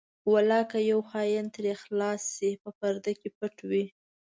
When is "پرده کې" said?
2.79-3.29